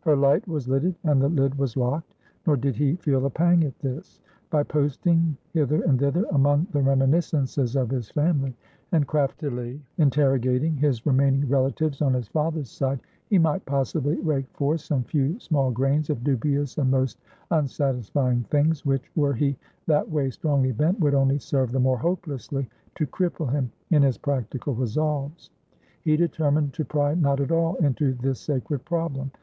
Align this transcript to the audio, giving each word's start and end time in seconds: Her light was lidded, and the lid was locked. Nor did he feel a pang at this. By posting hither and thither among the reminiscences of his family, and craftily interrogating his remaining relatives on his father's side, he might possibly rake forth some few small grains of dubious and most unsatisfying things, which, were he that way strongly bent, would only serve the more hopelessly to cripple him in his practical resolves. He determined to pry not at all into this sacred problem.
Her 0.00 0.16
light 0.16 0.48
was 0.48 0.66
lidded, 0.66 0.94
and 1.04 1.20
the 1.20 1.28
lid 1.28 1.58
was 1.58 1.76
locked. 1.76 2.14
Nor 2.46 2.56
did 2.56 2.74
he 2.74 2.96
feel 2.96 3.26
a 3.26 3.28
pang 3.28 3.64
at 3.64 3.78
this. 3.80 4.18
By 4.48 4.62
posting 4.62 5.36
hither 5.52 5.82
and 5.82 5.98
thither 6.00 6.24
among 6.30 6.68
the 6.72 6.80
reminiscences 6.80 7.76
of 7.76 7.90
his 7.90 8.08
family, 8.10 8.56
and 8.92 9.06
craftily 9.06 9.82
interrogating 9.98 10.74
his 10.78 11.04
remaining 11.04 11.46
relatives 11.50 12.00
on 12.00 12.14
his 12.14 12.28
father's 12.28 12.70
side, 12.70 12.98
he 13.28 13.36
might 13.36 13.66
possibly 13.66 14.18
rake 14.20 14.48
forth 14.54 14.80
some 14.80 15.02
few 15.04 15.38
small 15.38 15.70
grains 15.70 16.08
of 16.08 16.24
dubious 16.24 16.78
and 16.78 16.90
most 16.90 17.18
unsatisfying 17.50 18.42
things, 18.44 18.86
which, 18.86 19.10
were 19.14 19.34
he 19.34 19.54
that 19.86 20.10
way 20.10 20.30
strongly 20.30 20.72
bent, 20.72 20.98
would 21.00 21.12
only 21.12 21.38
serve 21.38 21.72
the 21.72 21.78
more 21.78 21.98
hopelessly 21.98 22.66
to 22.94 23.06
cripple 23.06 23.52
him 23.52 23.70
in 23.90 24.00
his 24.02 24.16
practical 24.16 24.74
resolves. 24.74 25.50
He 26.00 26.16
determined 26.16 26.72
to 26.72 26.86
pry 26.86 27.14
not 27.16 27.38
at 27.38 27.52
all 27.52 27.74
into 27.74 28.14
this 28.14 28.40
sacred 28.40 28.86
problem. 28.86 29.30